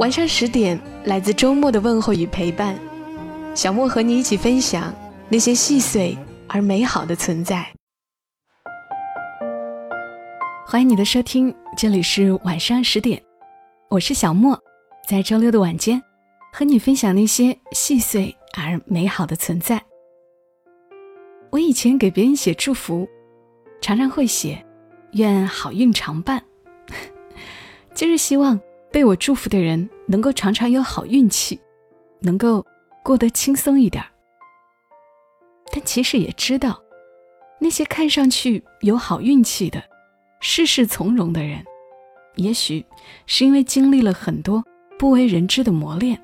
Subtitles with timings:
[0.00, 2.74] 晚上十点，来自周末的问候与陪伴，
[3.54, 4.94] 小莫和你一起分享
[5.28, 6.16] 那些细碎
[6.48, 7.70] 而美好的存在。
[10.66, 13.22] 欢迎你的收听，这里是晚上十点，
[13.90, 14.58] 我是小莫，
[15.06, 16.02] 在周六的晚间
[16.50, 19.82] 和你分享那些细碎而美好的存在。
[21.50, 23.06] 我以前给别人写祝福，
[23.82, 24.64] 常常会写
[25.12, 26.42] “愿好运常伴”，
[27.94, 28.58] 就是希望。
[28.92, 31.60] 被我祝福的人能够常常有好运气，
[32.20, 32.66] 能够
[33.04, 34.04] 过得轻松一点
[35.72, 36.82] 但其实也知道，
[37.60, 39.80] 那些看上去有好运气的、
[40.40, 41.64] 事事从容的人，
[42.34, 42.84] 也许
[43.26, 44.64] 是因为经历了很多
[44.98, 46.20] 不为人知的磨练。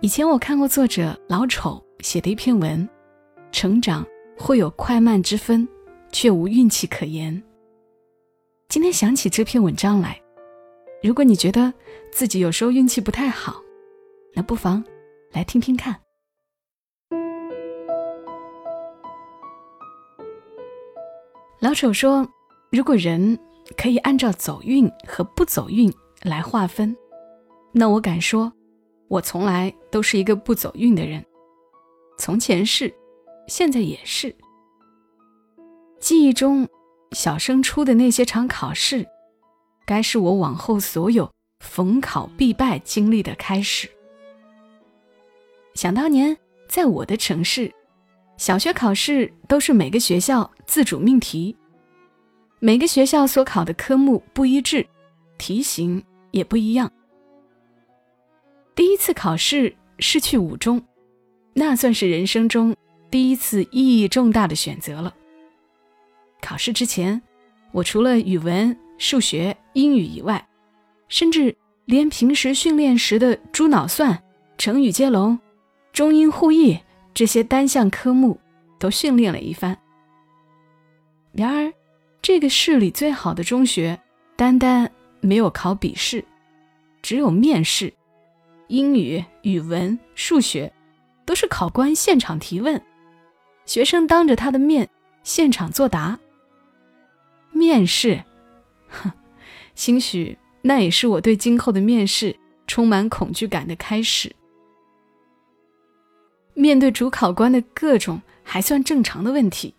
[0.00, 2.86] 以前我看过作者老丑写的一篇文，
[3.50, 5.66] 成长会有快慢之分，
[6.12, 7.42] 却无运气可言。
[8.68, 10.20] 今天想起这篇文章来。
[11.02, 11.72] 如果你觉得
[12.10, 13.62] 自己有时候运气不太好，
[14.34, 14.82] 那不妨
[15.30, 15.94] 来听听看。
[21.60, 22.26] 老手说
[22.70, 23.38] ：“如果人
[23.76, 26.94] 可以按照走运和不走运来划分，
[27.72, 28.52] 那我敢说，
[29.08, 31.24] 我从来都是一个不走运的人。
[32.18, 32.92] 从前是，
[33.48, 34.34] 现在也是。
[36.00, 36.68] 记忆中，
[37.12, 39.06] 小升初的那些场考试。”
[39.86, 43.88] 该是我往后所有逢考必败经历的开始。
[45.74, 46.36] 想当年，
[46.68, 47.72] 在我的城市，
[48.36, 51.56] 小学考试都是每个学校自主命题，
[52.58, 54.84] 每个学校所考的科目不一致，
[55.38, 56.90] 题型也不一样。
[58.74, 60.82] 第一次考试是去五中，
[61.54, 62.74] 那算是人生中
[63.08, 65.14] 第一次意义重大的选择了。
[66.42, 67.22] 考试之前，
[67.70, 68.76] 我除了语文。
[68.98, 70.48] 数学、英语以外，
[71.06, 71.54] 甚至
[71.84, 74.22] 连平时训练时的猪脑算、
[74.56, 75.38] 成语接龙、
[75.92, 76.78] 中英互译
[77.12, 78.40] 这些单项科目
[78.78, 79.76] 都训练了一番。
[81.30, 81.70] 然而，
[82.22, 84.00] 这个市里最好的中学，
[84.34, 86.24] 单单没有考笔试，
[87.02, 87.92] 只有面试。
[88.68, 90.72] 英语、语文、数学
[91.26, 92.80] 都是考官现场提问，
[93.66, 94.88] 学生当着他的面
[95.22, 96.18] 现场作答。
[97.52, 98.24] 面试。
[98.88, 99.12] 哼，
[99.76, 104.34] 兴许那也是我对今后的面试充满恐惧感的开始。
[106.54, 109.74] 面对主考官的各种还算正常的问题，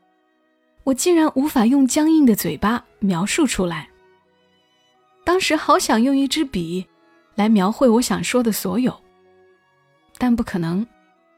[0.84, 3.90] 我竟然无法用僵硬的嘴巴描述出来。
[5.26, 6.86] 当时好想用一支笔
[7.36, 8.96] 来描绘我想说的所有，
[10.18, 10.86] 但不可能，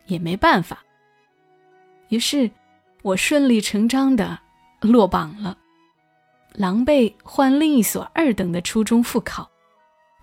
[0.06, 0.84] 也没办法。
[2.09, 2.52] 于是，
[3.02, 4.38] 我顺理成章的
[4.81, 5.58] 落榜了。
[6.54, 9.50] 狼狈换另一所二等的初中复考，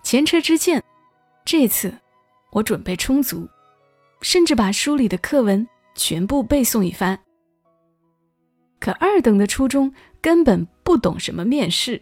[0.03, 0.83] 前车之鉴，
[1.43, 1.93] 这次
[2.51, 3.47] 我准备充足，
[4.21, 7.17] 甚至把书里的课文全部背诵一番。
[8.79, 12.01] 可二等的初中根本不懂什么面试，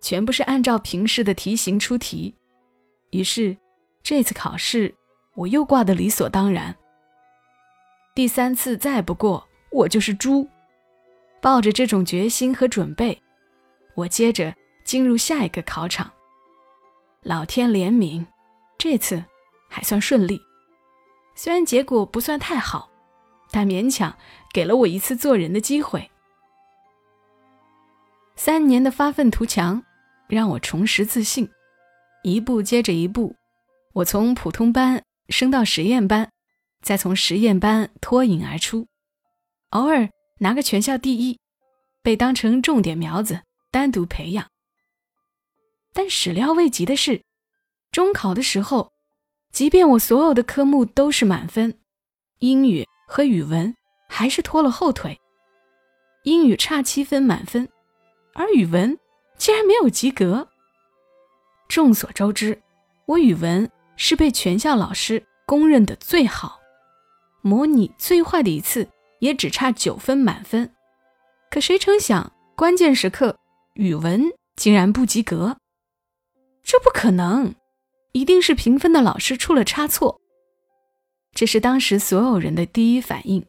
[0.00, 2.34] 全部是按照平时的题型出题，
[3.10, 3.56] 于是
[4.02, 4.94] 这次考试
[5.34, 6.74] 我又挂得理所当然。
[8.14, 10.46] 第三次再不过，我就是猪。
[11.40, 13.20] 抱着这种决心和准备。
[13.94, 16.10] 我接着进入下一个考场，
[17.22, 18.26] 老天怜悯，
[18.76, 19.24] 这次
[19.68, 20.40] 还算顺利。
[21.34, 22.90] 虽然结果不算太好，
[23.50, 24.16] 但勉强
[24.52, 26.10] 给了我一次做人的机会。
[28.36, 29.82] 三年的发愤图强，
[30.28, 31.48] 让我重拾自信，
[32.22, 33.34] 一步接着一步，
[33.92, 36.28] 我从普通班升到实验班，
[36.82, 38.86] 再从实验班脱颖而出，
[39.70, 40.08] 偶尔
[40.38, 41.38] 拿个全校第一，
[42.02, 43.42] 被当成重点苗子。
[43.74, 44.46] 单独培养，
[45.92, 47.24] 但始料未及的是，
[47.90, 48.92] 中考的时候，
[49.50, 51.76] 即便我所有的科目都是满分，
[52.38, 53.74] 英语和语文
[54.08, 55.20] 还是拖了后腿。
[56.22, 57.68] 英语差七分满分，
[58.34, 58.96] 而语文
[59.38, 60.48] 竟然没有及格。
[61.66, 62.62] 众所周知，
[63.06, 66.60] 我语文是被全校老师公认的最好，
[67.42, 68.88] 模拟最坏的一次
[69.18, 70.72] 也只差九分满分。
[71.50, 73.36] 可谁成想，关键时刻。
[73.74, 74.22] 语文
[74.54, 75.56] 竟然不及格，
[76.62, 77.54] 这不可能，
[78.12, 80.20] 一定是评分的老师出了差错。
[81.32, 83.44] 这是当时所有人的第一反应。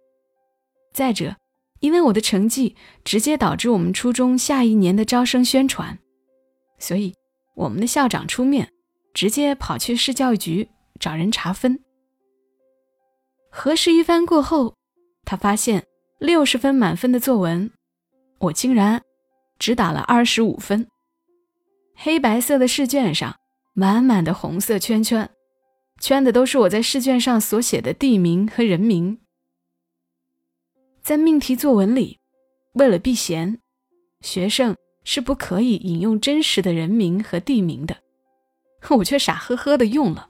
[0.91, 1.35] 再者，
[1.79, 5.99] 因为我的成绩直接导致我们初中下一年的招生宣传，
[6.79, 7.13] 所以
[7.53, 8.71] 我们的校长出面，
[9.13, 10.67] 直接跑去市教育局
[10.99, 11.79] 找人查分。
[13.51, 14.73] 核实一番过后，
[15.23, 15.85] 他发现
[16.17, 17.69] 六十分满分的作文，
[18.39, 19.03] 我竟然
[19.59, 20.87] 只打了二十五分。
[21.95, 23.35] 黑白色的试卷上，
[23.73, 25.29] 满满的红色圈圈。
[26.01, 29.21] 圈的都是我在试卷上所写的地名和人名。
[31.01, 32.19] 在命题作文里，
[32.73, 33.59] 为了避嫌，
[34.21, 34.75] 学生
[35.05, 37.95] 是不可以引用真实的人名和地名的，
[38.89, 40.29] 我却傻呵呵的用了。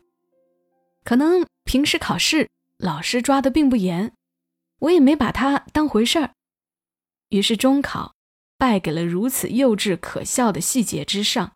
[1.04, 4.14] 可能平时考试老师抓的并不严，
[4.80, 6.34] 我也没把它当回事儿，
[7.30, 8.15] 于是中考
[8.58, 11.54] 败给了如此幼稚可笑的细节之上。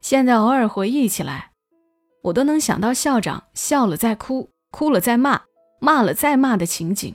[0.00, 1.52] 现在偶尔回忆起来。
[2.26, 5.42] 我都能想到校长笑了再哭，哭了再骂，
[5.80, 7.14] 骂了再骂的情景。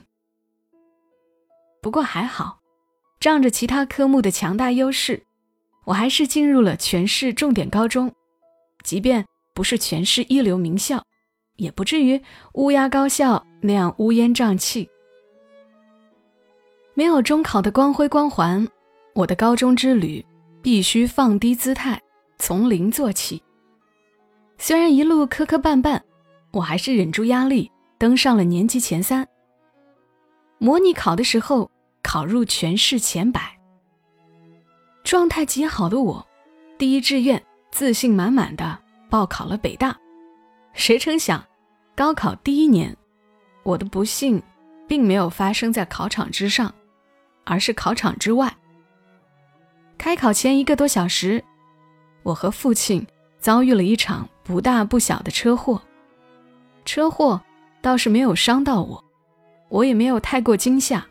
[1.82, 2.60] 不过还好，
[3.20, 5.26] 仗着其他科目的强大优势，
[5.84, 8.10] 我还是进入了全市重点高中。
[8.84, 11.04] 即便不是全市一流名校，
[11.56, 12.18] 也不至于
[12.54, 14.88] 乌鸦高校那样乌烟瘴气。
[16.94, 18.66] 没有中考的光辉光环，
[19.14, 20.24] 我的高中之旅
[20.60, 22.00] 必须放低姿态，
[22.38, 23.42] 从零做起。
[24.58, 26.00] 虽然一路磕磕绊绊，
[26.52, 29.26] 我还是忍住压力登上了年级前三。
[30.58, 31.70] 模拟考的时候，
[32.02, 33.58] 考入全市前百。
[35.02, 36.24] 状态极好的我，
[36.78, 38.78] 第一志愿自信满满的
[39.08, 39.98] 报考了北大。
[40.74, 41.44] 谁成想，
[41.96, 42.96] 高考第一年，
[43.62, 44.40] 我的不幸
[44.86, 46.72] 并没有发生在考场之上，
[47.44, 48.54] 而是考场之外。
[49.98, 51.42] 开考前一个多小时，
[52.22, 53.06] 我和父亲
[53.38, 54.28] 遭遇了一场。
[54.44, 55.80] 不大不小的车祸，
[56.84, 57.40] 车祸
[57.80, 59.04] 倒是没有伤到我，
[59.68, 61.06] 我也没有太过惊吓，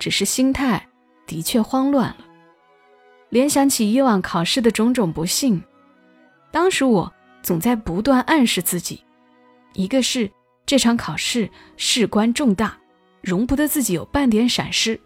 [0.00, 0.84] 只是心态
[1.28, 2.26] 的确慌乱了。
[3.28, 5.62] 联想起以往考试的种种不幸，
[6.50, 9.04] 当时我总在不断暗示自己：
[9.74, 10.28] 一个是
[10.66, 12.76] 这场考试事关重大，
[13.22, 14.98] 容不得自己有半点闪失；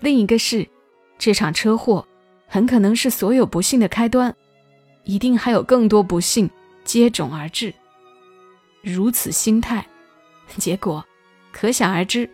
[0.00, 0.66] 另一个是
[1.18, 2.06] 这场车祸
[2.46, 4.34] 很可能是所有不幸的开端。
[5.04, 6.50] 一定还有更多不幸
[6.84, 7.72] 接踵而至。
[8.82, 9.86] 如此心态，
[10.58, 11.04] 结果
[11.52, 12.28] 可想而知。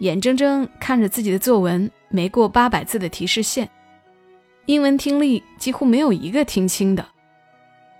[0.00, 3.66] 眼睁睁看着自己的作文没过八百字的提示线，
[4.66, 7.06] 英文听力几乎没有一个听清的，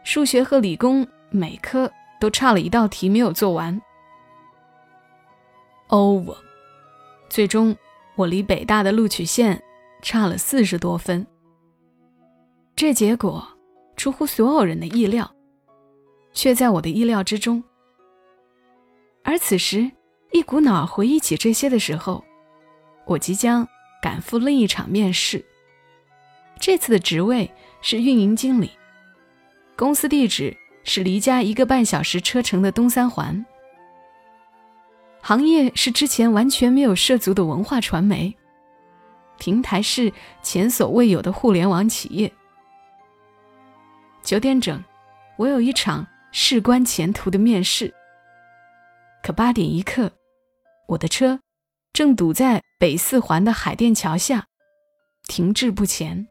[0.03, 1.91] 数学和理工每科
[2.21, 3.81] 都差了一道题没有做完。
[5.89, 6.37] Over，
[7.31, 7.75] 最终
[8.17, 9.63] 我离北大的录取线
[10.03, 11.27] 差了四十多分。
[12.77, 13.47] 这结果。
[13.97, 15.33] 出乎所有人的意料，
[16.33, 17.63] 却在我的意料之中。
[19.23, 19.89] 而此时，
[20.33, 22.25] 一股脑回忆起这些的时候，
[23.07, 23.67] 我即将
[24.03, 25.45] 赶赴另一场面试。
[26.59, 27.49] 这次的职位
[27.81, 28.69] 是运营经理，
[29.77, 33.47] 公司地址是离家一个半小时车程的东三环，
[35.27, 38.37] 行业是之前完全没有涉足的文化传媒，
[39.39, 40.13] 平台是
[40.43, 42.31] 前所未有的互联网企业。
[44.23, 44.85] 九点整，
[45.39, 47.95] 我有一场事关前途的面试。
[49.23, 50.13] 可八点一刻，
[50.89, 51.41] 我的车
[51.95, 54.45] 正堵在北四环的海淀桥下，
[55.27, 56.29] 停滞不前。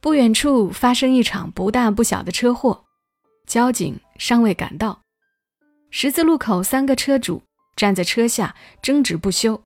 [0.00, 2.84] 不远处发生一场不大不小的车祸，
[3.48, 5.00] 交警尚未赶到。
[5.90, 7.42] 十字路口，三个车主
[7.74, 9.60] 站在车下争执不休，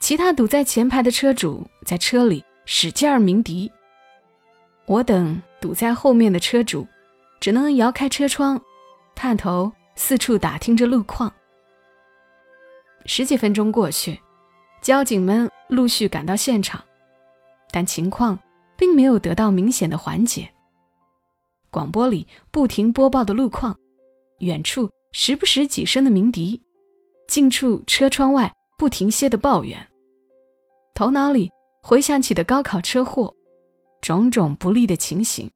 [0.00, 3.70] 其他堵在前排的车主在车里使劲儿鸣笛。
[4.86, 6.86] 我等堵在后面的车主，
[7.38, 8.60] 只能摇开车窗，
[9.14, 11.32] 探头四处打听着路况。
[13.04, 14.18] 十几分钟过去，
[14.80, 16.82] 交警们陆续赶到现场，
[17.70, 18.38] 但情况
[18.74, 20.50] 并没有得到明显的缓解。
[21.70, 23.78] 广播里不停播报的路况，
[24.38, 26.60] 远处时不时几声的鸣笛，
[27.28, 29.78] 近处车窗外不停歇的抱怨，
[30.94, 31.50] 头脑里
[31.82, 33.34] 回想起的高考车祸。
[34.00, 35.50] 种种不利的情形，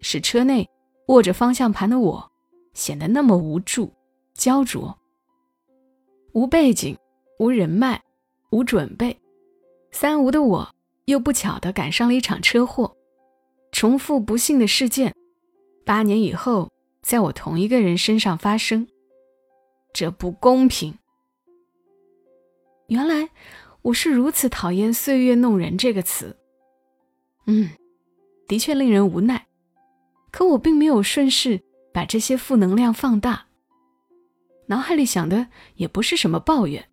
[0.00, 0.70] 使车内
[1.08, 2.30] 握着方向盘的我
[2.72, 3.92] 显得那么无助、
[4.32, 4.96] 焦灼。
[6.34, 6.96] 无背景、
[7.40, 8.00] 无人脉、
[8.50, 9.18] 无准备，
[9.90, 10.72] 三无的我
[11.06, 12.96] 又不巧地赶上了一场车祸，
[13.72, 15.12] 重复不幸的事件，
[15.84, 16.70] 八年以后
[17.08, 18.86] 在我同一个人身上发生，
[19.94, 20.98] 这不公平。
[22.88, 23.30] 原来
[23.80, 26.36] 我是如此讨厌“岁月弄人”这个词。
[27.46, 27.70] 嗯，
[28.46, 29.46] 的确令人无奈。
[30.30, 31.62] 可我并没有顺势
[31.94, 33.46] 把这些负能量放大，
[34.66, 36.90] 脑海里想的也不是什么抱怨，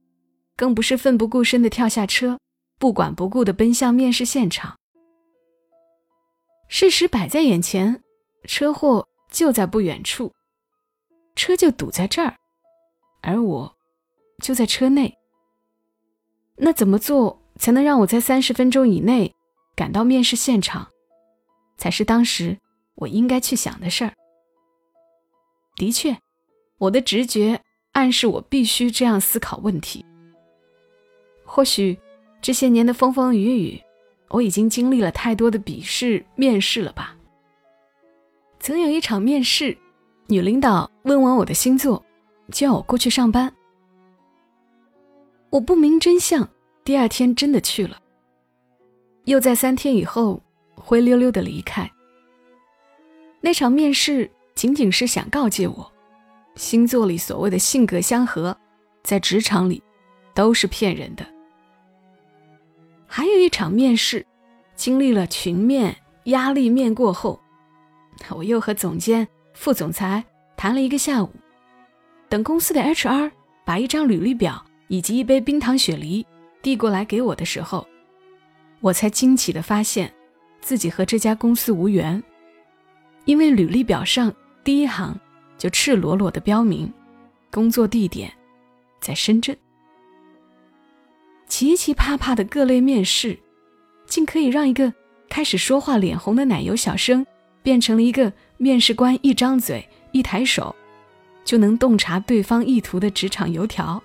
[0.56, 2.40] 更不是奋不顾身的跳下车，
[2.80, 4.78] 不管不顾的奔向面试现场。
[6.70, 8.02] 事实摆在眼前，
[8.46, 10.34] 车祸就在不远处，
[11.36, 12.36] 车就堵在这儿，
[13.22, 13.76] 而我
[14.42, 15.18] 就在车内。
[16.58, 19.36] 那怎么做才能让我在三十分钟以内
[19.76, 20.90] 赶到面试现场，
[21.78, 22.58] 才是当时
[22.96, 24.14] 我应该去想的事儿。
[25.76, 26.18] 的确，
[26.78, 30.06] 我的直觉暗示我必须这样思考问题。
[31.44, 32.00] 或许
[32.42, 33.82] 这些年的风风雨雨，
[34.30, 37.15] 我已经经历了太多的笔试、面试了吧？
[38.66, 39.78] 曾有一场面试，
[40.26, 42.04] 女领导问完我的星座，
[42.52, 43.54] 叫我过去上班。
[45.52, 46.50] 我不明真相，
[46.84, 48.02] 第二天真的去了，
[49.26, 50.42] 又在三天以后
[50.74, 51.88] 灰溜溜的离开。
[53.40, 55.92] 那场面试仅仅是想告诫我，
[56.56, 58.58] 星座里所谓的性格相合，
[59.04, 59.84] 在职场里
[60.34, 61.24] 都是骗人的。
[63.06, 64.26] 还有一场面试，
[64.74, 67.40] 经历了群面、压力面过后，
[68.32, 70.24] 我又和总监、副总裁
[70.56, 71.30] 谈了一个下午，
[72.30, 73.32] 等公司的 HR
[73.64, 74.66] 把一张履历表。
[74.88, 76.24] 以及一杯冰糖雪梨
[76.62, 77.88] 递过来给我的时候，
[78.82, 80.14] 我才惊奇地发现，
[80.62, 82.24] 自己和这家公司无缘，
[83.26, 84.32] 因为履历表上
[84.64, 85.20] 第一行
[85.58, 86.94] 就赤裸裸地标明，
[87.52, 88.32] 工作地点
[89.02, 89.58] 在深圳。
[91.48, 93.36] 奇奇葩葩的各类面试，
[94.06, 94.94] 竟可以让一个
[95.28, 97.26] 开始说话脸红的奶油小生，
[97.66, 100.76] 变成了一个面试官一张嘴一抬手，
[101.44, 104.00] 就能洞察对方意图的职场油条。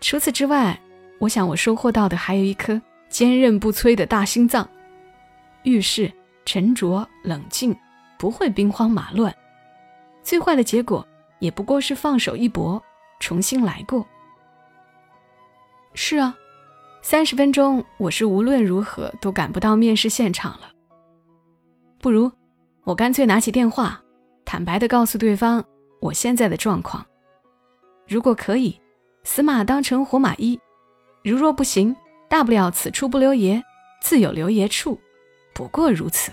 [0.00, 0.80] 除此之外，
[1.18, 4.66] 我想我收获到的还有一颗坚韧不摧的大心脏。
[5.64, 6.10] 遇事
[6.46, 7.76] 沉着冷静，
[8.18, 9.34] 不会兵荒马乱。
[10.22, 11.06] 最坏的结果
[11.38, 12.82] 也不过是放手一搏，
[13.20, 14.06] 重新来过。
[15.92, 16.34] 是啊，
[17.02, 20.70] 三十分钟我是无论如何都赶不到面试现场了。
[21.98, 22.30] 不如
[22.84, 24.02] 我干脆拿起电话，
[24.44, 25.64] 坦白的告诉对方
[26.00, 27.04] 我现在的状况。
[28.06, 28.80] 如果可以。
[29.24, 30.58] 死马当成活马医，
[31.22, 31.94] 如若不行，
[32.30, 33.62] 大不了此处不留爷，
[34.00, 34.98] 自有留爷处，
[35.52, 36.32] 不过如此。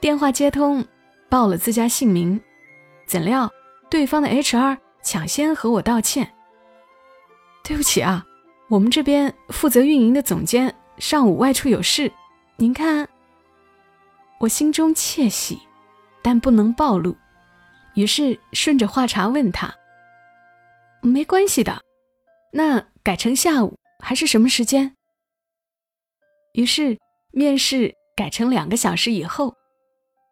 [0.00, 0.84] 电话接通，
[1.28, 2.40] 报了自家姓名，
[3.06, 3.48] 怎料
[3.88, 6.28] 对方的 HR 抢先和我道歉
[7.62, 8.26] ：“对不起啊，
[8.68, 12.10] 我们这边负责运营的总监上午外出有事，
[12.56, 13.08] 您看。”
[14.38, 15.58] 我心中窃喜，
[16.22, 17.16] 但不能暴露，
[17.94, 19.74] 于是顺着话茬问他。
[21.00, 21.82] 没关系的，
[22.52, 24.94] 那改成下午还是什么时间？
[26.52, 26.98] 于是
[27.32, 29.54] 面试改成两个小时以后。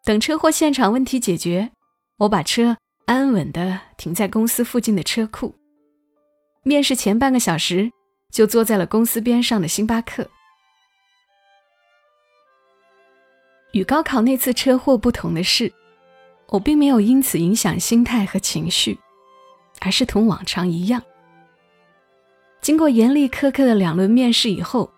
[0.04, 1.70] 等车祸现场问题解决，
[2.18, 5.54] 我把车安稳的停在公司附近的车库。
[6.62, 7.90] 面试前半个小时
[8.30, 10.28] 就坐在了公司边上的星巴克。
[13.74, 15.70] 与高考那次车祸不同的是，
[16.48, 18.98] 我并没有因此影响心态和情绪。
[19.80, 21.02] 而是同往常一样。
[22.62, 24.90] 经过严厉苛刻的两轮面试以后，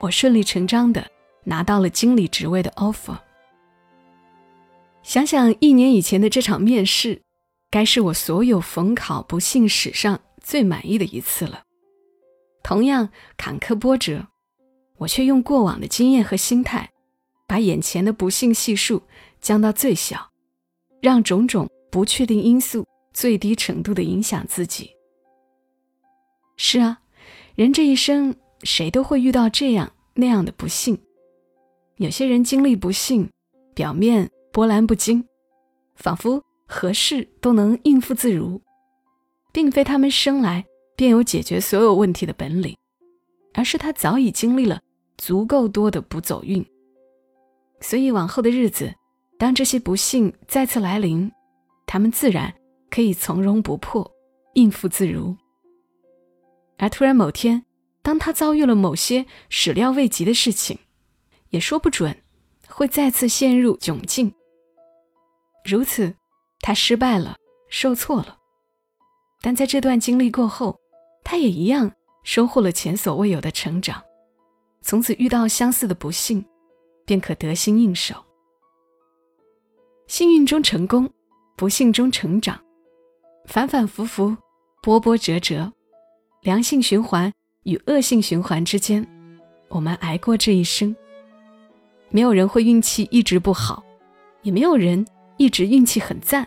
[0.00, 1.06] 我顺理成章的
[1.44, 3.18] 拿到了经理职位的 offer。
[5.02, 7.20] 想想一年以前的这场面试，
[7.68, 11.64] 该是我所有逢考不幸史上最满意的一次了。
[12.62, 14.28] 同样坎坷波折，
[14.98, 16.90] 我却用过往的经验和心态，
[17.52, 19.02] 把眼前的不幸系数
[19.42, 20.30] 降到最小，
[21.02, 22.86] 让种种不确定因素。
[23.12, 24.88] 最低程度的影响自己。
[26.56, 27.02] 是啊，
[27.54, 30.98] 人这一生，谁都会遇到这样那样的不幸。
[31.96, 33.28] 有些人经历不幸，
[33.74, 35.22] 表面波澜不惊，
[35.94, 38.62] 仿佛何事都能应付自如，
[39.52, 40.64] 并非他们生来
[40.96, 42.74] 便有解决所有问题的本领，
[43.52, 44.80] 而是他早已经历了
[45.18, 46.66] 足够多的不走运。
[47.82, 48.94] 所以往后的日子，
[49.38, 51.30] 当这些不幸再次来临，
[51.84, 52.54] 他们自然。
[52.92, 54.06] 可以从容不迫，
[54.52, 55.34] 应付自如。
[56.76, 57.64] 而突然某天，
[58.02, 60.78] 当他遭遇了某些始料未及的事情，
[61.48, 62.14] 也说不准
[62.68, 64.30] 会再次陷入窘境。
[65.64, 66.14] 如此，
[66.60, 67.36] 他失败了，
[67.70, 68.36] 受挫了。
[69.40, 70.78] 但在这段经历过后，
[71.24, 71.90] 他也一样
[72.24, 74.02] 收获了前所未有的成长。
[74.82, 76.44] 从此遇到相似的不幸，
[77.04, 78.14] 便可得心应手。
[80.06, 81.08] 幸运中成功，
[81.56, 82.60] 不幸中成长。
[83.46, 84.36] 反反复复，
[84.82, 85.72] 波波折折，
[86.42, 87.32] 良性循环
[87.64, 89.06] 与恶性循环之间，
[89.68, 90.94] 我们挨过这一生。
[92.10, 93.82] 没有人会运气一直不好，
[94.42, 95.04] 也没有人
[95.38, 96.46] 一直运气很赞。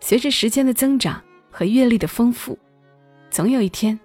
[0.00, 2.58] 随着时间的增长和阅历的丰富，
[3.30, 3.98] 总有一天，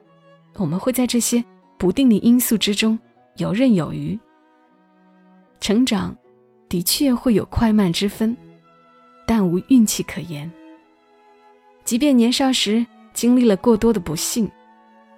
[0.56, 1.44] 我们会在这些
[1.78, 3.00] 不定的因素之中
[3.38, 4.20] 游刃有余。
[5.62, 6.18] 成长
[6.68, 8.36] 的确会有快慢之分，
[9.28, 10.52] 但无运气可言。
[11.86, 14.50] 即便年少时经历了过多的不幸，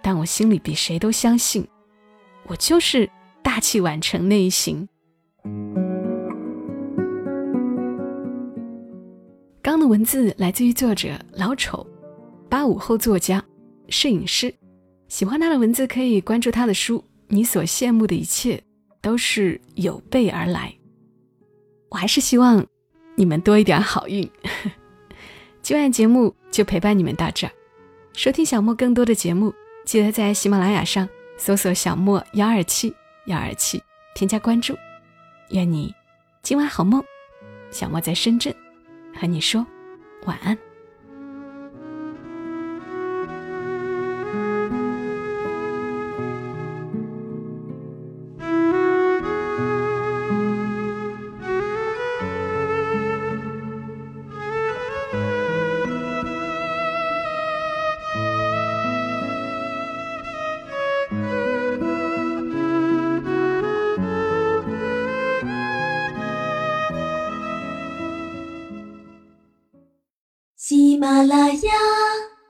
[0.01, 1.65] 但我心里比谁都相信，
[2.45, 3.09] 我就是
[3.41, 4.85] 大器晚成那一型。
[9.61, 11.87] 刚的文字来自于作者老丑，
[12.49, 13.41] 八五后作家、
[13.87, 14.53] 摄影师。
[15.07, 17.01] 喜欢他的文字，可以关注他的书。
[17.29, 18.61] 你所羡慕的一切，
[19.03, 20.73] 都是有备而来。
[21.89, 22.65] 我还是希望
[23.15, 24.27] 你们多一点好运。
[25.61, 27.53] 今晚节目就陪伴你们到这儿。
[28.13, 29.53] 收听小莫更多的节目，
[29.85, 31.07] 记得在喜马拉雅上
[31.37, 32.93] 搜索“小莫幺二七
[33.27, 33.81] 幺二七”，
[34.15, 34.75] 添加关注。
[35.49, 35.93] 愿你
[36.41, 37.03] 今晚好梦，
[37.71, 38.55] 小莫在深圳
[39.19, 39.65] 和你说
[40.25, 40.57] 晚安。
[71.03, 71.71] 马拉雅，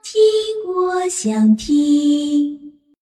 [0.00, 0.22] 听
[0.72, 2.23] 我想听。